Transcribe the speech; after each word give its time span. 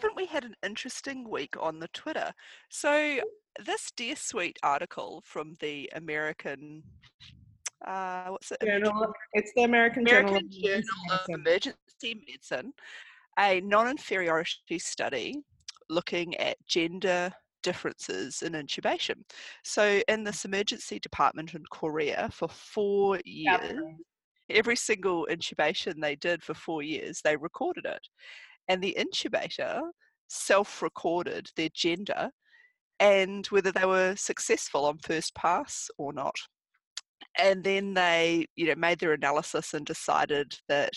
haven't 0.00 0.16
we 0.16 0.26
had 0.26 0.44
an 0.44 0.54
interesting 0.64 1.28
week 1.28 1.54
on 1.60 1.80
the 1.80 1.88
Twitter? 1.88 2.32
So 2.68 3.20
this 3.64 3.90
Dear 3.96 4.14
Sweet 4.14 4.56
article 4.62 5.22
from 5.26 5.54
the 5.60 5.90
American 5.94 6.82
uh, 7.86 8.26
what's 8.28 8.50
it? 8.50 8.58
Journal. 8.64 9.12
It's 9.34 9.52
the 9.54 9.62
American, 9.62 10.06
American 10.06 10.50
Journal, 10.50 10.82
Journal 10.82 11.12
of 11.12 11.20
Emergency 11.28 12.24
Medicine, 12.26 12.72
a 13.38 13.60
non-inferiority 13.60 14.78
study 14.78 15.36
looking 15.88 16.36
at 16.36 16.56
gender 16.66 17.32
differences 17.62 18.42
in 18.42 18.52
intubation. 18.52 19.14
So 19.62 20.00
in 20.08 20.24
this 20.24 20.44
emergency 20.44 20.98
department 20.98 21.54
in 21.54 21.62
Korea 21.70 22.28
for 22.32 22.48
four 22.48 23.20
years, 23.24 23.80
every 24.50 24.76
single 24.76 25.28
intubation 25.30 26.00
they 26.00 26.16
did 26.16 26.42
for 26.42 26.54
four 26.54 26.82
years, 26.82 27.20
they 27.22 27.36
recorded 27.36 27.84
it. 27.84 28.08
And 28.68 28.82
the 28.82 28.96
intubator 28.98 29.80
self 30.28 30.82
recorded 30.82 31.50
their 31.56 31.70
gender 31.72 32.30
and 33.00 33.46
whether 33.46 33.72
they 33.72 33.86
were 33.86 34.14
successful 34.16 34.84
on 34.84 34.98
first 34.98 35.34
pass 35.34 35.88
or 35.98 36.12
not. 36.12 36.34
And 37.36 37.62
then 37.62 37.94
they, 37.94 38.46
you 38.56 38.66
know, 38.66 38.74
made 38.74 38.98
their 38.98 39.12
analysis 39.12 39.74
and 39.74 39.86
decided 39.86 40.54
that 40.68 40.92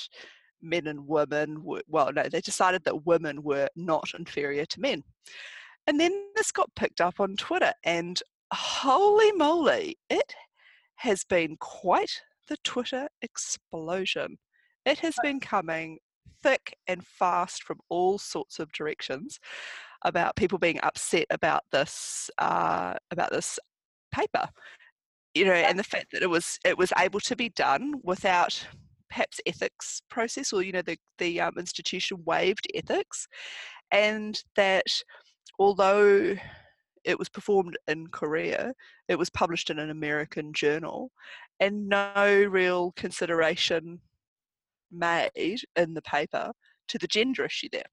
men 0.62 0.88
and 0.88 1.08
women 1.08 1.64
were, 1.64 1.82
well, 1.88 2.12
no, 2.12 2.24
they 2.24 2.42
decided 2.42 2.84
that 2.86 3.06
women 3.06 3.44
were 3.44 3.68
not 3.76 4.12
inferior 4.18 4.66
to 4.66 4.80
men. 4.80 5.04
And 5.88 6.00
then 6.00 6.12
this 6.36 6.52
got 6.52 6.74
picked 6.76 7.02
up 7.02 7.20
on 7.20 7.36
Twitter, 7.36 7.74
and 7.84 8.22
holy 8.54 9.32
moly, 9.32 9.98
it 10.10 10.34
has 10.98 11.24
been 11.24 11.58
quite 11.60 12.22
the 12.48 12.58
Twitter 12.64 13.08
explosion. 13.22 14.38
It 14.86 15.00
has 15.00 15.16
been 15.24 15.40
coming 15.40 15.98
thick 16.44 16.76
and 16.88 17.06
fast 17.06 17.64
from 17.64 17.80
all 17.90 18.18
sorts 18.18 18.60
of 18.60 18.72
directions 18.72 19.40
about 20.04 20.36
people 20.36 20.58
being 20.58 20.80
upset 20.84 21.26
about 21.30 21.64
this 21.72 22.30
uh, 22.40 22.94
about 23.12 23.32
this 23.32 23.60
paper 24.12 24.48
you 25.34 25.46
know 25.46 25.54
and 25.54 25.80
the 25.80 25.84
fact 25.84 26.08
that 26.12 26.24
it 26.24 26.30
was 26.30 26.60
it 26.66 26.78
was 26.78 26.92
able 26.98 27.20
to 27.20 27.36
be 27.36 27.50
done 27.50 27.94
without 28.04 28.68
perhaps 29.10 29.40
ethics 29.46 30.02
process 30.10 30.52
or 30.52 30.62
you 30.62 30.72
know 30.72 30.82
the 30.82 30.98
the 31.18 31.40
um, 31.40 31.54
institution 31.58 32.18
waived 32.26 32.68
ethics 32.76 33.28
and 33.92 34.44
that 34.56 35.04
although 35.60 36.36
it 37.04 37.18
was 37.18 37.30
performed 37.30 37.78
in 37.88 38.08
Korea, 38.08 38.74
it 39.08 39.18
was 39.18 39.30
published 39.30 39.70
in 39.70 39.80
an 39.80 39.90
American 39.90 40.54
journal, 40.54 41.12
and 41.60 41.90
no 41.90 42.46
real 42.50 42.92
consideration 42.94 44.00
made 44.92 45.60
in 45.76 45.94
the 45.94 46.02
paper 46.02 46.52
to 46.90 46.98
the 46.98 47.08
gender 47.08 47.46
issue 47.46 47.70
there. 47.72 47.84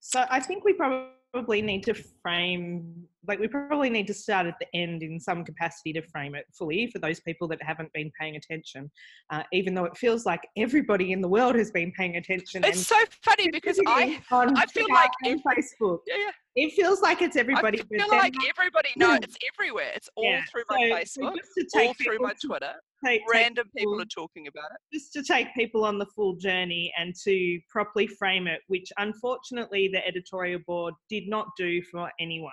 So 0.00 0.24
I 0.30 0.40
think 0.40 0.64
we 0.64 0.72
probably 0.72 1.62
need 1.62 1.84
to 1.84 1.94
frame, 2.22 3.06
like, 3.28 3.38
we 3.38 3.46
probably 3.46 3.88
need 3.88 4.06
to 4.08 4.14
start 4.14 4.46
at 4.46 4.54
the 4.58 4.66
end 4.74 5.02
in 5.02 5.20
some 5.20 5.44
capacity 5.44 5.92
to 5.92 6.02
frame 6.02 6.34
it 6.34 6.44
fully 6.58 6.88
for 6.88 6.98
those 6.98 7.20
people 7.20 7.46
that 7.48 7.62
haven't 7.62 7.92
been 7.92 8.10
paying 8.20 8.34
attention, 8.34 8.90
uh, 9.30 9.44
even 9.52 9.74
though 9.74 9.84
it 9.84 9.96
feels 9.96 10.26
like 10.26 10.40
everybody 10.56 11.12
in 11.12 11.20
the 11.20 11.28
world 11.28 11.54
has 11.54 11.70
been 11.70 11.92
paying 11.92 12.16
attention. 12.16 12.64
It's 12.64 12.86
so 12.86 12.96
funny 13.22 13.48
because 13.50 13.78
I, 13.86 14.20
I 14.30 14.66
feel 14.66 14.88
like 14.90 15.10
Facebook. 15.24 16.00
Yeah, 16.08 16.16
yeah 16.18 16.30
it 16.54 16.72
feels 16.72 17.00
like 17.00 17.22
it's 17.22 17.36
everybody. 17.36 17.80
I 17.80 17.84
feel 17.84 18.08
like 18.10 18.34
everybody. 18.48 18.90
No, 18.96 19.14
it's 19.14 19.36
everywhere. 19.54 19.92
It's 19.94 20.08
all 20.16 20.24
yeah. 20.24 20.42
through 20.50 20.64
my 20.68 21.02
so, 21.04 21.22
Facebook, 21.22 21.36
so 21.68 21.86
all 21.86 21.94
through 21.94 22.18
my 22.20 22.34
Twitter. 22.44 22.74
Take, 23.04 23.22
Random 23.32 23.64
take 23.64 23.82
people, 23.82 23.94
people 23.94 24.02
are 24.02 24.26
talking 24.26 24.46
about 24.46 24.70
it. 24.70 24.96
Just 24.96 25.12
to 25.14 25.22
take 25.22 25.52
people 25.54 25.84
on 25.84 25.98
the 25.98 26.06
full 26.06 26.34
journey 26.36 26.92
and 26.96 27.14
to 27.24 27.58
properly 27.68 28.06
frame 28.06 28.46
it, 28.46 28.60
which 28.68 28.88
unfortunately 28.98 29.88
the 29.92 30.06
editorial 30.06 30.60
board 30.66 30.94
did 31.08 31.28
not 31.28 31.48
do 31.56 31.82
for 31.90 32.10
anyone. 32.20 32.52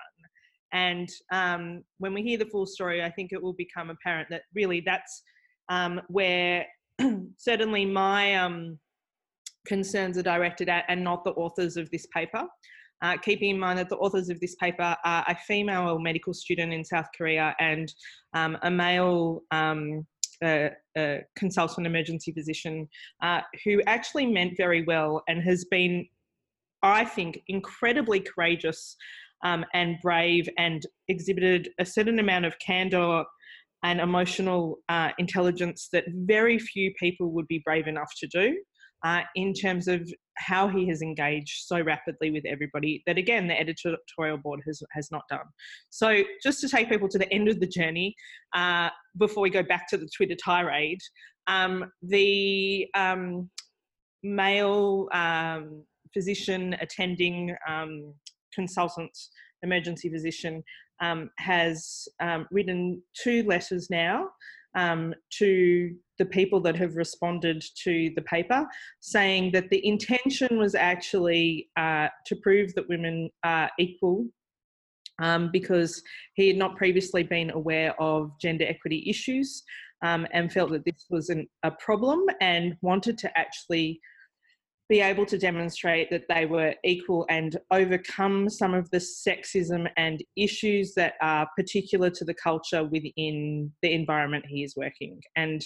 And 0.72 1.10
um, 1.32 1.84
when 1.98 2.14
we 2.14 2.22
hear 2.22 2.38
the 2.38 2.46
full 2.46 2.66
story, 2.66 3.04
I 3.04 3.10
think 3.10 3.32
it 3.32 3.42
will 3.42 3.54
become 3.54 3.90
apparent 3.90 4.30
that 4.30 4.44
really 4.54 4.82
that's 4.86 5.24
um, 5.70 6.02
where 6.08 6.66
certainly 7.38 7.86
my 7.86 8.36
um, 8.36 8.80
concerns 9.66 10.18
are 10.18 10.24
directed 10.24 10.70
at, 10.70 10.86
and 10.88 11.04
not 11.04 11.24
the 11.24 11.32
authors 11.32 11.78
of 11.78 11.90
this 11.92 12.08
paper. 12.14 12.46
Uh, 13.02 13.16
keeping 13.18 13.52
in 13.52 13.60
mind 13.60 13.80
that 13.80 13.88
the 13.88 13.96
authors 13.96 14.28
of 14.28 14.40
this 14.42 14.56
paper 14.56 14.96
are 15.06 15.24
a 15.28 15.36
female 15.48 15.98
medical 16.00 16.34
student 16.34 16.74
in 16.74 16.84
South 16.84 17.08
Korea 17.18 17.56
and 17.60 17.94
um, 18.34 18.58
a 18.64 18.70
male 18.70 19.42
um, 19.52 20.06
uh, 20.44 20.70
uh, 20.98 21.18
consultant 21.36 21.86
emergency 21.86 22.32
physician 22.32 22.88
uh, 23.22 23.42
who 23.64 23.82
actually 23.88 24.26
meant 24.26 24.54
very 24.58 24.84
well 24.84 25.24
and 25.28 25.42
has 25.44 25.66
been, 25.66 26.08
I 26.84 27.06
think, 27.06 27.42
incredibly 27.48 28.20
courageous 28.20 28.96
um, 29.44 29.66
and 29.74 29.98
brave 30.02 30.48
and 30.58 30.82
exhibited 31.08 31.70
a 31.80 31.86
certain 31.86 32.20
amount 32.20 32.46
of 32.46 32.56
candor 32.60 33.24
and 33.84 34.02
emotional 34.02 34.80
uh, 34.90 35.10
intelligence 35.18 35.88
that 35.94 36.04
very 36.14 36.60
few 36.60 36.94
people 37.00 37.32
would 37.32 37.48
be 37.48 37.62
brave 37.64 37.88
enough 37.88 38.12
to 38.20 38.28
do 38.28 38.58
uh, 39.04 39.22
in 39.36 39.54
terms 39.54 39.88
of 39.88 40.12
how 40.38 40.68
he 40.68 40.88
has 40.88 41.02
engaged 41.02 41.66
so 41.66 41.82
rapidly 41.82 42.32
with 42.32 42.46
everybody 42.46 43.04
that 43.06 43.18
again 43.18 43.48
the 43.48 43.60
editorial 43.60 44.38
board 44.38 44.62
has 44.66 44.82
has 44.92 45.12
not 45.12 45.24
done. 45.30 45.46
So 45.90 46.24
just 46.42 46.62
to 46.62 46.70
take 46.70 46.90
people 46.90 47.10
to 47.10 47.18
the 47.18 47.32
end 47.34 47.50
of 47.50 47.60
the 47.60 47.68
journey 47.68 48.16
uh, 48.54 48.90
before 49.18 49.44
we 49.44 49.50
go 49.50 49.64
back 49.64 49.88
to 49.90 49.98
the 49.98 50.10
twitter 50.16 50.36
tirade 50.36 51.00
um, 51.48 51.92
the 52.02 52.88
um, 52.96 53.50
male 54.24 55.08
um, 55.14 55.84
physician 56.14 56.76
attending 56.80 57.56
um, 57.68 58.14
consultant 58.54 59.12
emergency 59.64 60.10
physician 60.10 60.64
um, 61.02 61.30
has 61.38 62.08
um, 62.22 62.48
written 62.52 63.02
two 63.22 63.44
letters 63.44 63.90
now 63.90 64.28
to 65.32 65.96
the 66.20 66.26
people 66.26 66.60
that 66.62 66.76
have 66.76 66.96
responded 66.96 67.64
to 67.84 68.12
the 68.16 68.22
paper, 68.24 68.68
saying 69.00 69.52
that 69.54 69.70
the 69.70 69.86
intention 69.88 70.60
was 70.60 70.76
actually 70.76 71.70
uh, 71.78 72.08
to 72.28 72.36
prove 72.44 72.76
that 72.76 72.90
women 72.90 73.30
are 73.44 73.70
equal. 73.80 74.26
Um, 75.22 75.50
because 75.52 76.02
he 76.36 76.48
had 76.48 76.56
not 76.56 76.78
previously 76.78 77.24
been 77.24 77.52
aware 77.52 77.94
of 78.02 78.32
gender 78.40 78.64
equity 78.66 79.04
issues 79.06 79.64
um, 80.02 80.26
and 80.32 80.50
felt 80.50 80.72
that 80.72 80.86
this 80.86 81.08
was 81.10 81.28
an, 81.28 81.46
a 81.64 81.72
problem 81.72 82.22
and 82.40 82.78
wanted 82.82 83.18
to 83.18 83.38
actually 83.38 84.00
be 84.90 85.02
able 85.02 85.26
to 85.26 85.38
demonstrate 85.38 86.10
that 86.10 86.24
they 86.28 86.48
were 86.48 86.74
equal 86.84 87.26
and 87.30 87.58
overcome 87.72 88.50
some 88.50 88.74
of 88.74 88.90
the 88.90 88.98
sexism 88.98 89.88
and 89.98 90.24
issues 90.36 90.94
that 90.96 91.14
are 91.22 91.48
particular 91.56 92.10
to 92.10 92.26
the 92.26 92.34
culture 92.34 92.84
within 92.84 93.72
the 93.84 93.94
environment 93.94 94.44
he 94.48 94.64
is 94.64 94.76
working. 94.76 95.22
And 95.36 95.64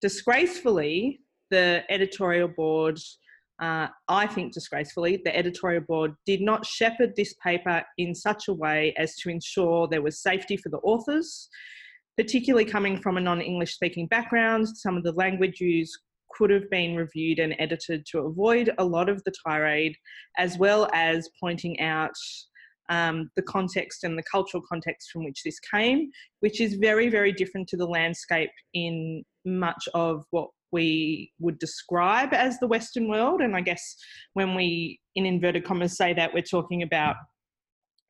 disgracefully, 0.00 1.20
the 1.50 1.82
editorial 1.88 2.48
board, 2.48 2.98
uh, 3.60 3.88
I 4.08 4.26
think 4.26 4.52
disgracefully, 4.52 5.20
the 5.24 5.36
editorial 5.36 5.82
board 5.82 6.14
did 6.26 6.40
not 6.40 6.66
shepherd 6.66 7.14
this 7.16 7.34
paper 7.42 7.82
in 7.96 8.14
such 8.14 8.48
a 8.48 8.54
way 8.54 8.94
as 8.96 9.16
to 9.16 9.30
ensure 9.30 9.88
there 9.88 10.02
was 10.02 10.22
safety 10.22 10.56
for 10.56 10.68
the 10.68 10.78
authors, 10.78 11.48
particularly 12.16 12.64
coming 12.64 13.00
from 13.00 13.16
a 13.16 13.20
non 13.20 13.40
English 13.40 13.74
speaking 13.74 14.06
background. 14.06 14.68
Some 14.68 14.96
of 14.96 15.04
the 15.04 15.12
language 15.12 15.60
used 15.60 15.98
could 16.36 16.50
have 16.50 16.68
been 16.70 16.94
reviewed 16.94 17.38
and 17.38 17.54
edited 17.58 18.06
to 18.06 18.20
avoid 18.20 18.72
a 18.78 18.84
lot 18.84 19.08
of 19.08 19.22
the 19.24 19.32
tirade, 19.44 19.96
as 20.36 20.58
well 20.58 20.88
as 20.92 21.28
pointing 21.40 21.80
out 21.80 22.12
um, 22.88 23.30
the 23.36 23.42
context 23.42 24.04
and 24.04 24.16
the 24.16 24.22
cultural 24.30 24.62
context 24.68 25.10
from 25.10 25.24
which 25.24 25.42
this 25.44 25.58
came, 25.60 26.10
which 26.40 26.60
is 26.60 26.74
very, 26.74 27.08
very 27.08 27.32
different 27.32 27.68
to 27.68 27.76
the 27.76 27.86
landscape 27.86 28.50
in 28.74 29.22
much 29.44 29.88
of 29.94 30.24
what 30.30 30.48
we 30.70 31.32
would 31.38 31.58
describe 31.58 32.34
as 32.34 32.58
the 32.58 32.66
Western 32.66 33.08
world. 33.08 33.40
And 33.40 33.56
I 33.56 33.60
guess 33.60 33.96
when 34.34 34.54
we, 34.54 35.00
in 35.14 35.26
inverted 35.26 35.64
commas, 35.64 35.96
say 35.96 36.12
that, 36.14 36.32
we're 36.34 36.42
talking 36.42 36.82
about 36.82 37.16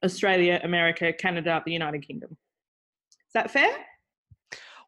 Australia, 0.04 0.60
America, 0.62 1.12
Canada, 1.12 1.62
the 1.64 1.72
United 1.72 2.06
Kingdom. 2.06 2.30
Is 2.30 3.32
that 3.34 3.50
fair? 3.50 3.70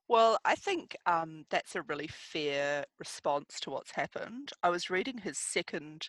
Well, 0.09 0.39
I 0.45 0.57
think 0.57 0.97
um, 1.07 1.45
that's 1.51 1.77
a 1.77 1.83
really 1.83 2.09
fair 2.13 2.85
response 2.99 3.61
to 3.61 3.71
what's 3.71 3.93
happened. 3.93 4.51
I 4.63 4.69
was 4.69 4.91
reading 4.91 5.19
his 5.19 5.39
second 5.39 6.09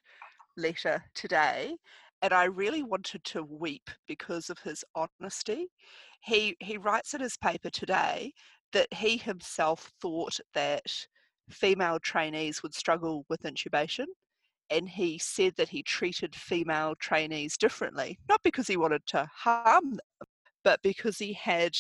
letter 0.58 1.04
today, 1.14 1.76
and 2.22 2.34
I 2.34 2.46
really 2.46 2.84
wanted 2.84 3.24
to 3.26 3.44
weep 3.44 3.90
because 4.08 4.50
of 4.50 4.60
his 4.60 4.84
honesty. 4.96 5.68
He 6.24 6.56
he 6.60 6.78
writes 6.78 7.14
in 7.14 7.22
his 7.22 7.38
paper 7.38 7.70
today 7.70 8.34
that 8.74 8.94
he 8.94 9.18
himself 9.18 9.92
thought 10.02 10.40
that 10.54 10.86
female 11.50 12.00
trainees 12.00 12.64
would 12.64 12.74
struggle 12.74 13.26
with 13.30 13.42
intubation, 13.44 14.06
and 14.70 14.88
he 14.88 15.18
said 15.18 15.54
that 15.58 15.70
he 15.70 15.84
treated 15.84 16.36
female 16.36 16.96
trainees 17.00 17.58
differently, 17.58 18.18
not 18.30 18.42
because 18.44 18.68
he 18.68 18.78
wanted 18.78 19.06
to 19.08 19.28
harm 19.34 19.92
them, 19.92 20.28
but 20.64 20.82
because 20.84 21.18
he 21.18 21.34
had 21.34 21.74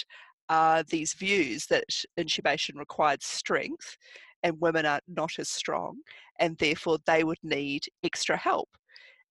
are 0.50 0.84
these 0.84 1.14
views 1.14 1.66
that 1.68 1.86
intubation 2.20 2.76
required 2.76 3.24
strength 3.24 3.96
and 4.44 4.60
women 4.60 4.86
are 4.86 5.00
not 5.08 5.32
as 5.40 5.50
strong, 5.50 5.98
and 6.40 6.58
therefore 6.58 6.98
they 7.06 7.24
would 7.24 7.38
need 7.44 7.86
extra 8.04 8.36
help. 8.36 8.68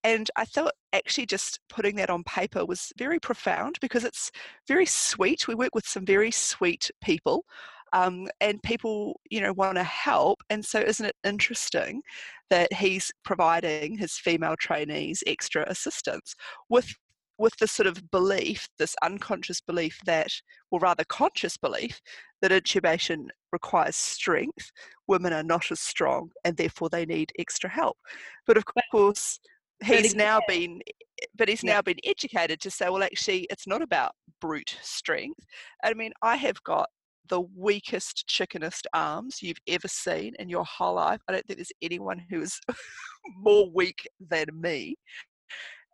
And 0.03 0.29
I 0.35 0.45
thought 0.45 0.73
actually 0.93 1.25
just 1.25 1.59
putting 1.69 1.95
that 1.97 2.09
on 2.09 2.23
paper 2.23 2.65
was 2.65 2.91
very 2.97 3.19
profound 3.19 3.77
because 3.81 4.03
it's 4.03 4.31
very 4.67 4.85
sweet. 4.85 5.47
We 5.47 5.55
work 5.55 5.75
with 5.75 5.87
some 5.87 6.05
very 6.05 6.31
sweet 6.31 6.89
people. 7.03 7.45
Um, 7.93 8.29
and 8.39 8.63
people, 8.63 9.19
you 9.29 9.41
know, 9.41 9.51
want 9.51 9.75
to 9.75 9.83
help. 9.83 10.39
And 10.49 10.63
so, 10.63 10.79
isn't 10.79 11.05
it 11.05 11.15
interesting 11.25 12.01
that 12.49 12.71
he's 12.71 13.11
providing 13.25 13.97
his 13.97 14.17
female 14.17 14.55
trainees 14.57 15.21
extra 15.27 15.69
assistance 15.69 16.33
with 16.69 16.87
with 17.41 17.57
this 17.57 17.71
sort 17.71 17.87
of 17.87 18.11
belief, 18.11 18.69
this 18.77 18.95
unconscious 19.01 19.59
belief 19.59 19.97
that, 20.05 20.31
or 20.69 20.79
rather 20.79 21.03
conscious 21.05 21.57
belief, 21.57 21.99
that 22.41 22.51
intubation 22.51 23.25
requires 23.51 23.95
strength, 23.95 24.71
women 25.07 25.33
are 25.33 25.43
not 25.43 25.71
as 25.71 25.79
strong 25.79 26.29
and 26.45 26.55
therefore 26.55 26.87
they 26.89 27.05
need 27.05 27.31
extra 27.39 27.69
help. 27.69 27.97
But 28.45 28.57
of 28.57 28.63
course, 28.91 29.39
he's 29.83 30.15
now 30.15 30.39
been 30.47 30.81
eh, 30.87 31.25
but 31.37 31.47
he's 31.47 31.63
yeah. 31.63 31.73
now 31.73 31.81
been 31.81 31.99
educated 32.03 32.59
to 32.61 32.71
say 32.71 32.89
well 32.89 33.03
actually 33.03 33.47
it's 33.49 33.67
not 33.67 33.81
about 33.81 34.11
brute 34.39 34.77
strength. 34.81 35.39
I 35.83 35.93
mean 35.93 36.11
i 36.21 36.35
have 36.35 36.61
got 36.63 36.89
the 37.29 37.41
weakest 37.55 38.25
chickenest 38.27 38.87
arms 38.93 39.41
you've 39.41 39.61
ever 39.67 39.87
seen 39.87 40.33
in 40.39 40.49
your 40.49 40.65
whole 40.65 40.95
life. 40.95 41.21
I 41.29 41.31
don't 41.31 41.45
think 41.45 41.59
there's 41.59 41.71
anyone 41.81 42.21
who 42.29 42.41
is 42.41 42.59
more 43.37 43.69
weak 43.73 44.05
than 44.29 44.47
me. 44.53 44.95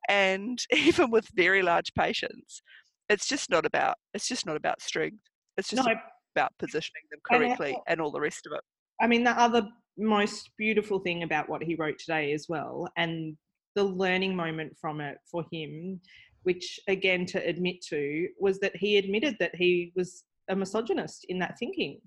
And 0.10 0.58
even 0.74 1.12
with 1.12 1.28
very 1.36 1.62
large 1.62 1.94
patients 1.94 2.64
it's 3.10 3.28
just 3.28 3.50
not 3.50 3.66
about 3.66 3.96
it's 4.14 4.28
just 4.28 4.46
not 4.46 4.56
about 4.56 4.82
strength. 4.82 5.22
It's 5.58 5.70
just 5.70 5.88
no, 5.88 5.96
about 6.36 6.52
positioning 6.60 7.04
them 7.10 7.20
correctly 7.26 7.72
and, 7.72 7.82
and 7.88 8.02
all 8.02 8.12
the 8.12 8.22
rest 8.22 8.46
of 8.46 8.54
it. 8.54 8.62
I 9.02 9.08
mean 9.08 9.24
the 9.24 9.32
other 9.32 9.68
most 9.98 10.52
beautiful 10.58 11.00
thing 11.00 11.24
about 11.24 11.50
what 11.50 11.64
he 11.64 11.76
wrote 11.76 11.98
today 11.98 12.34
as 12.34 12.46
well 12.48 12.88
and 12.98 13.36
the 13.78 13.84
learning 13.84 14.36
moment 14.36 14.76
from 14.82 15.00
it 15.00 15.20
for 15.30 15.46
him 15.52 16.02
which 16.42 16.80
again 16.88 17.26
to 17.28 17.46
admit 17.46 17.80
to 17.82 18.28
was 18.40 18.58
that 18.60 18.76
he 18.76 18.98
admitted 18.98 19.36
that 19.40 19.54
he 19.54 19.92
was 19.96 20.24
a 20.48 20.56
misogynist 20.56 21.26
in 21.28 21.38
that 21.38 21.56
thinking. 21.60 22.00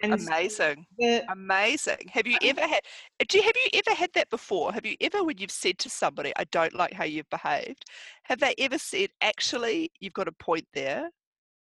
And 0.00 0.14
amazing. 0.14 0.86
the, 0.98 1.24
amazing. 1.32 2.08
Have 2.12 2.26
you 2.26 2.38
ever 2.42 2.60
had 2.60 2.80
do 3.28 3.38
you, 3.38 3.44
have 3.44 3.56
you 3.56 3.80
ever 3.84 3.94
had 3.94 4.10
that 4.14 4.30
before? 4.30 4.72
Have 4.72 4.86
you 4.86 4.96
ever 5.00 5.22
when 5.22 5.36
you've 5.38 5.50
said 5.50 5.78
to 5.80 5.90
somebody 5.90 6.32
i 6.36 6.44
don't 6.52 6.74
like 6.74 6.92
how 6.92 7.04
you've 7.04 7.28
behaved 7.30 7.84
have 8.22 8.38
they 8.38 8.54
ever 8.58 8.78
said 8.78 9.10
actually 9.20 9.90
you've 9.98 10.12
got 10.12 10.28
a 10.28 10.32
point 10.32 10.66
there 10.72 11.10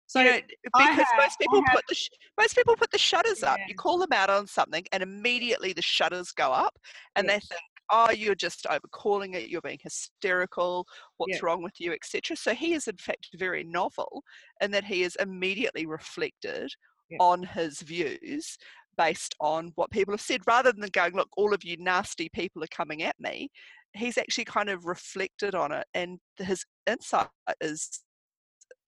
so 0.06 0.20
you 0.20 0.30
know, 0.30 0.40
because 0.64 0.96
have, 0.96 1.06
most 1.18 1.38
people 1.38 1.62
have, 1.66 1.74
put 1.74 1.84
the 1.86 1.94
sh- 1.94 2.08
most 2.38 2.56
people 2.56 2.76
put 2.76 2.90
the 2.90 2.98
shutters 2.98 3.40
yeah. 3.42 3.52
up. 3.52 3.58
You 3.68 3.74
call 3.74 3.98
them 3.98 4.12
out 4.12 4.30
on 4.30 4.46
something 4.46 4.84
and 4.92 5.02
immediately 5.02 5.74
the 5.74 5.82
shutters 5.82 6.32
go 6.32 6.50
up 6.50 6.78
and 7.14 7.26
yes. 7.26 7.34
they 7.34 7.54
think 7.54 7.62
oh 7.90 8.10
you're 8.10 8.34
just 8.34 8.64
overcalling 8.64 9.34
it? 9.34 9.48
You're 9.48 9.60
being 9.60 9.78
hysterical. 9.82 10.86
What's 11.16 11.34
yeah. 11.34 11.40
wrong 11.42 11.62
with 11.62 11.80
you 11.80 11.92
etc 11.92 12.36
so 12.36 12.54
he 12.54 12.74
is 12.74 12.88
in 12.88 12.96
fact 12.96 13.28
very 13.34 13.64
novel 13.64 14.22
in 14.60 14.70
that 14.72 14.84
he 14.84 15.02
is 15.02 15.16
immediately 15.16 15.86
reflected 15.86 16.70
yeah. 17.10 17.18
on 17.20 17.42
his 17.42 17.80
views 17.82 18.56
based 18.96 19.34
on 19.40 19.72
what 19.76 19.90
people 19.90 20.12
have 20.12 20.20
said. 20.20 20.40
Rather 20.46 20.72
than 20.72 20.88
going 20.92 21.14
look 21.14 21.28
all 21.36 21.54
of 21.54 21.64
you 21.64 21.76
nasty 21.78 22.28
people 22.34 22.62
are 22.62 22.68
coming 22.68 23.02
at 23.02 23.16
me 23.18 23.50
he's 23.94 24.18
actually 24.18 24.44
kind 24.44 24.68
of 24.68 24.84
reflected 24.84 25.54
on 25.54 25.72
it 25.72 25.86
and 25.94 26.18
his 26.36 26.64
insight 26.86 27.28
is 27.60 28.00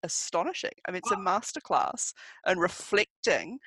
astonishing. 0.03 0.71
I 0.87 0.93
mean 0.93 0.99
it's 0.99 1.11
a 1.11 1.17
masterclass 1.17 2.13
in 2.47 2.59
reflecting 2.59 3.59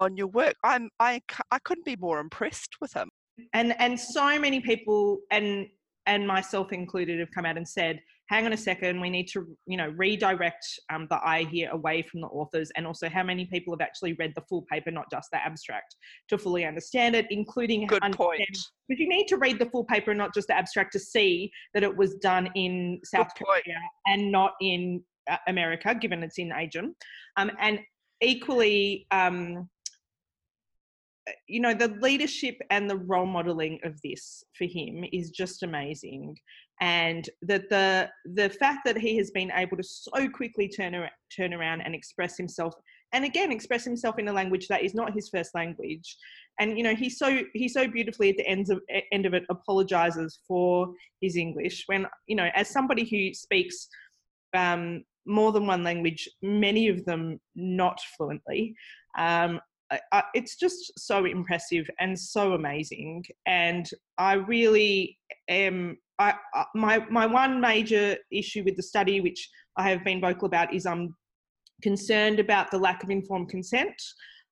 on 0.00 0.16
your 0.16 0.28
work. 0.28 0.54
I'm 0.64 0.88
i 0.98 1.20
i 1.50 1.58
couldn't 1.60 1.84
be 1.84 1.96
more 1.96 2.20
impressed 2.20 2.76
with 2.80 2.92
him 2.92 3.08
and 3.52 3.78
and 3.80 3.98
so 3.98 4.38
many 4.38 4.60
people 4.60 5.20
and 5.30 5.66
and 6.06 6.26
myself 6.26 6.72
included 6.72 7.20
have 7.20 7.30
come 7.32 7.44
out 7.44 7.56
and 7.56 7.68
said 7.68 8.00
hang 8.30 8.46
on 8.46 8.52
a 8.52 8.56
second 8.56 9.00
we 9.00 9.10
need 9.10 9.26
to 9.26 9.44
you 9.66 9.76
know 9.76 9.92
redirect 9.96 10.64
um, 10.92 11.06
the 11.10 11.16
eye 11.16 11.44
here 11.50 11.68
away 11.72 12.00
from 12.00 12.20
the 12.20 12.28
authors. 12.28 12.70
And 12.76 12.86
also 12.86 13.08
how 13.08 13.24
many 13.24 13.44
people 13.44 13.74
have 13.74 13.80
actually 13.80 14.12
read 14.14 14.32
the 14.36 14.42
full 14.42 14.62
paper 14.70 14.90
not 14.92 15.10
just 15.10 15.30
the 15.32 15.38
abstract 15.38 15.96
to 16.28 16.38
fully 16.38 16.64
understand 16.64 17.16
it 17.16 17.26
including 17.30 17.86
good 17.86 18.00
point. 18.12 18.40
Because 18.88 19.00
you 19.00 19.08
need 19.08 19.26
to 19.26 19.36
read 19.36 19.58
the 19.58 19.66
full 19.66 19.84
paper 19.84 20.12
and 20.12 20.18
not 20.18 20.32
just 20.32 20.46
the 20.46 20.56
abstract 20.56 20.92
to 20.92 21.00
see 21.00 21.50
that 21.74 21.82
it 21.82 21.94
was 21.94 22.14
done 22.16 22.48
in 22.54 23.00
south 23.04 23.28
good 23.36 23.44
korea 23.46 23.62
point. 23.64 23.76
and 24.06 24.32
not 24.32 24.52
in 24.60 25.02
uh, 25.28 25.36
america 25.48 25.94
given 25.94 26.22
it's 26.22 26.38
in 26.38 26.52
asian 26.52 26.94
um, 27.36 27.50
and 27.60 27.80
equally 28.20 29.06
um, 29.10 29.68
you 31.46 31.60
know 31.60 31.74
the 31.74 31.88
leadership 32.00 32.56
and 32.70 32.88
the 32.88 32.96
role 32.96 33.26
modeling 33.26 33.78
of 33.84 34.00
this 34.02 34.44
for 34.56 34.64
him 34.64 35.04
is 35.12 35.30
just 35.30 35.62
amazing. 35.62 36.36
And 36.80 37.28
that 37.42 37.68
the 37.68 38.08
the 38.34 38.50
fact 38.50 38.80
that 38.86 38.96
he 38.96 39.16
has 39.18 39.30
been 39.30 39.52
able 39.54 39.76
to 39.76 39.82
so 39.82 40.28
quickly 40.28 40.68
turn 40.68 40.94
around, 40.94 41.12
turn 41.34 41.52
around 41.52 41.82
and 41.82 41.94
express 41.94 42.36
himself 42.36 42.74
and 43.12 43.24
again 43.24 43.50
express 43.52 43.84
himself 43.84 44.18
in 44.18 44.28
a 44.28 44.32
language 44.32 44.68
that 44.68 44.82
is 44.82 44.94
not 44.94 45.14
his 45.14 45.28
first 45.28 45.54
language. 45.54 46.16
And 46.58 46.76
you 46.76 46.84
know 46.84 46.94
he 46.94 47.10
so 47.10 47.42
he 47.54 47.68
so 47.68 47.88
beautifully 47.88 48.30
at 48.30 48.36
the 48.36 48.46
end 48.46 48.70
of 48.70 48.80
end 49.12 49.26
of 49.26 49.34
it 49.34 49.44
apologizes 49.50 50.40
for 50.46 50.92
his 51.20 51.36
english 51.36 51.84
when 51.86 52.06
you 52.26 52.36
know 52.36 52.48
as 52.54 52.68
somebody 52.68 53.04
who 53.04 53.32
speaks 53.34 53.88
um, 54.54 55.04
more 55.26 55.52
than 55.52 55.66
one 55.66 55.84
language 55.84 56.28
many 56.42 56.88
of 56.88 57.04
them 57.04 57.40
not 57.54 57.98
fluently 58.16 58.74
um, 59.18 59.60
It's 60.34 60.56
just 60.56 60.92
so 60.98 61.24
impressive 61.24 61.88
and 61.98 62.18
so 62.18 62.52
amazing. 62.52 63.24
And 63.46 63.88
I 64.18 64.34
really 64.34 65.18
am. 65.48 65.96
I, 66.18 66.34
my 66.74 67.04
my 67.10 67.26
one 67.26 67.60
major 67.60 68.16
issue 68.30 68.62
with 68.64 68.76
the 68.76 68.82
study, 68.82 69.20
which 69.20 69.48
I 69.76 69.88
have 69.88 70.04
been 70.04 70.20
vocal 70.20 70.46
about, 70.46 70.74
is 70.74 70.84
I'm 70.86 71.16
concerned 71.82 72.38
about 72.40 72.70
the 72.70 72.78
lack 72.78 73.02
of 73.02 73.10
informed 73.10 73.48
consent. 73.48 73.94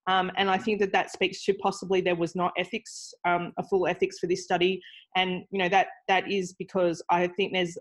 Um, 0.09 0.33
and 0.39 0.49
I 0.49 0.57
think 0.57 0.81
that 0.81 0.93
that 0.93 1.13
speaks 1.13 1.45
to 1.45 1.53
possibly 1.55 2.01
there 2.01 2.17
was 2.17 2.35
not 2.35 2.53
ethics, 2.57 3.13
um, 3.27 3.53
a 3.59 3.63
full 3.63 3.87
ethics 3.87 4.19
for 4.19 4.27
this 4.27 4.43
study, 4.43 4.81
and 5.17 5.45
you 5.51 5.59
know 5.59 5.69
that 5.69 5.89
that 6.09 6.31
is 6.31 6.55
because 6.55 7.03
I 7.11 7.27
think 7.27 7.53
there's 7.53 7.77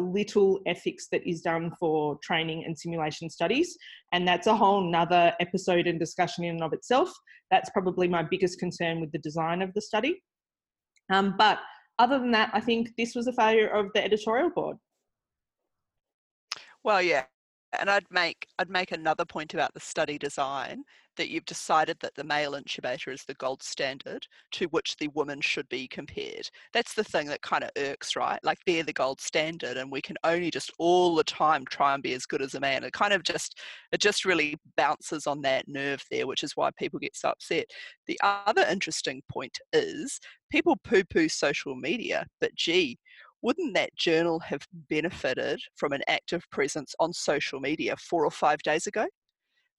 little 0.00 0.60
ethics 0.66 1.08
that 1.12 1.26
is 1.28 1.40
done 1.40 1.72
for 1.78 2.18
training 2.22 2.64
and 2.64 2.78
simulation 2.78 3.28
studies. 3.30 3.76
And 4.12 4.26
that's 4.26 4.46
a 4.46 4.56
whole 4.56 4.80
nother 4.90 5.32
episode 5.40 5.86
and 5.86 5.98
discussion 5.98 6.44
in 6.44 6.56
and 6.56 6.62
of 6.62 6.72
itself. 6.72 7.12
That's 7.50 7.70
probably 7.70 8.08
my 8.08 8.22
biggest 8.22 8.58
concern 8.58 9.00
with 9.00 9.12
the 9.12 9.18
design 9.18 9.62
of 9.62 9.72
the 9.74 9.80
study. 9.80 10.22
Um, 11.10 11.34
but 11.38 11.58
other 11.98 12.18
than 12.18 12.30
that, 12.32 12.50
I 12.52 12.60
think 12.60 12.90
this 12.96 13.14
was 13.14 13.26
a 13.26 13.32
failure 13.32 13.68
of 13.68 13.86
the 13.94 14.04
editorial 14.04 14.50
board. 14.50 14.76
Well, 16.82 17.00
yeah, 17.00 17.24
and 17.78 17.90
I'd 17.90 18.06
make 18.10 18.46
I'd 18.58 18.70
make 18.70 18.92
another 18.92 19.24
point 19.24 19.54
about 19.54 19.74
the 19.74 19.80
study 19.80 20.18
design 20.18 20.84
that 21.16 21.30
you've 21.30 21.44
decided 21.44 21.96
that 22.00 22.14
the 22.14 22.24
male 22.24 22.52
intubator 22.52 23.12
is 23.12 23.24
the 23.24 23.34
gold 23.34 23.62
standard 23.62 24.26
to 24.52 24.66
which 24.66 24.96
the 24.96 25.08
woman 25.08 25.40
should 25.40 25.68
be 25.68 25.88
compared. 25.88 26.48
That's 26.72 26.94
the 26.94 27.04
thing 27.04 27.26
that 27.28 27.42
kind 27.42 27.64
of 27.64 27.70
irks, 27.76 28.16
right? 28.16 28.38
Like 28.42 28.58
they're 28.66 28.82
the 28.82 28.92
gold 28.92 29.20
standard 29.20 29.76
and 29.76 29.90
we 29.90 30.00
can 30.00 30.16
only 30.24 30.50
just 30.50 30.72
all 30.78 31.14
the 31.14 31.24
time 31.24 31.64
try 31.66 31.94
and 31.94 32.02
be 32.02 32.14
as 32.14 32.26
good 32.26 32.42
as 32.42 32.54
a 32.54 32.60
man. 32.60 32.84
It 32.84 32.92
kind 32.92 33.12
of 33.12 33.22
just 33.22 33.60
it 33.92 34.00
just 34.00 34.24
really 34.24 34.56
bounces 34.76 35.26
on 35.26 35.42
that 35.42 35.68
nerve 35.68 36.02
there, 36.10 36.26
which 36.26 36.42
is 36.42 36.56
why 36.56 36.70
people 36.78 36.98
get 36.98 37.16
so 37.16 37.30
upset. 37.30 37.66
The 38.06 38.18
other 38.22 38.64
interesting 38.70 39.22
point 39.30 39.58
is 39.72 40.20
people 40.50 40.76
poo-poo 40.84 41.28
social 41.28 41.74
media, 41.74 42.26
but 42.40 42.54
gee, 42.54 42.98
wouldn't 43.42 43.74
that 43.74 43.94
journal 43.94 44.40
have 44.40 44.66
benefited 44.88 45.60
from 45.76 45.92
an 45.92 46.02
active 46.08 46.42
presence 46.50 46.94
on 46.98 47.12
social 47.12 47.60
media 47.60 47.94
four 47.96 48.24
or 48.24 48.30
five 48.30 48.62
days 48.62 48.86
ago? 48.86 49.06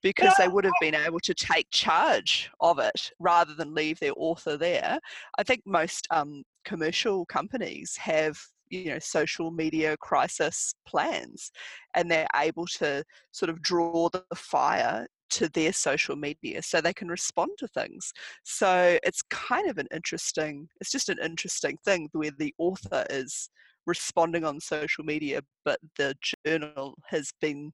Because 0.05 0.35
they 0.37 0.47
would 0.47 0.63
have 0.63 0.73
been 0.79 0.93
able 0.93 1.19
to 1.19 1.33
take 1.33 1.67
charge 1.71 2.51
of 2.59 2.77
it 2.77 3.11
rather 3.19 3.55
than 3.55 3.73
leave 3.73 3.99
their 3.99 4.13
author 4.17 4.55
there. 4.55 4.99
I 5.39 5.43
think 5.43 5.63
most 5.65 6.07
um, 6.11 6.43
commercial 6.63 7.25
companies 7.25 7.97
have 7.97 8.37
you 8.69 8.91
know 8.91 8.99
social 8.99 9.49
media 9.49 9.97
crisis 9.97 10.75
plans 10.87 11.51
and 11.95 12.09
they're 12.09 12.27
able 12.35 12.67
to 12.67 13.03
sort 13.31 13.49
of 13.49 13.61
draw 13.63 14.07
the 14.09 14.23
fire 14.35 15.07
to 15.31 15.49
their 15.49 15.73
social 15.73 16.15
media 16.15 16.61
so 16.61 16.81
they 16.81 16.93
can 16.93 17.07
respond 17.07 17.51
to 17.59 17.67
things 17.67 18.11
so 18.43 18.97
it's 19.03 19.21
kind 19.29 19.69
of 19.69 19.77
an 19.77 19.87
interesting 19.93 20.67
it's 20.81 20.91
just 20.91 21.09
an 21.09 21.19
interesting 21.23 21.77
thing 21.85 22.09
where 22.13 22.31
the 22.39 22.55
author 22.57 23.05
is 23.11 23.51
responding 23.85 24.43
on 24.43 24.59
social 24.59 25.03
media 25.03 25.41
but 25.63 25.79
the 25.97 26.15
journal 26.43 26.95
has 27.07 27.31
been 27.39 27.71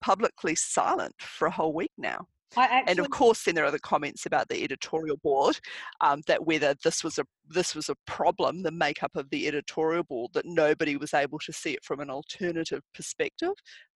publicly 0.00 0.54
silent 0.54 1.14
for 1.18 1.46
a 1.46 1.50
whole 1.50 1.72
week 1.72 1.92
now. 1.98 2.26
Actually, 2.56 2.90
and 2.90 2.98
of 2.98 3.10
course, 3.10 3.44
then 3.44 3.54
there 3.54 3.64
are 3.64 3.70
the 3.70 3.78
comments 3.78 4.26
about 4.26 4.48
the 4.48 4.64
editorial 4.64 5.16
board 5.18 5.60
um, 6.00 6.22
that 6.26 6.46
whether 6.46 6.74
this 6.82 7.04
was 7.04 7.18
a 7.18 7.24
this 7.48 7.76
was 7.76 7.88
a 7.88 7.94
problem, 8.06 8.62
the 8.62 8.72
makeup 8.72 9.12
of 9.14 9.30
the 9.30 9.46
editorial 9.46 10.02
board, 10.02 10.32
that 10.34 10.46
nobody 10.46 10.96
was 10.96 11.14
able 11.14 11.38
to 11.40 11.52
see 11.52 11.72
it 11.72 11.84
from 11.84 12.00
an 12.00 12.10
alternative 12.10 12.82
perspective, 12.92 13.52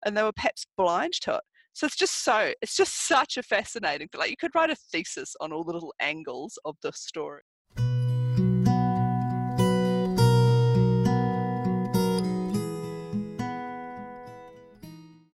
and 0.06 0.16
they 0.16 0.22
were 0.22 0.32
perhaps 0.32 0.66
blind 0.76 1.14
to 1.22 1.34
it. 1.34 1.40
So 1.72 1.86
it's 1.86 1.96
just 1.96 2.22
so 2.24 2.52
it's 2.62 2.76
just 2.76 3.08
such 3.08 3.36
a 3.36 3.42
fascinating. 3.42 4.06
Thing. 4.08 4.20
Like 4.20 4.30
you 4.30 4.36
could 4.36 4.54
write 4.54 4.70
a 4.70 4.76
thesis 4.76 5.34
on 5.40 5.52
all 5.52 5.64
the 5.64 5.72
little 5.72 5.94
angles 6.00 6.56
of 6.64 6.76
the 6.82 6.92
story. 6.92 7.42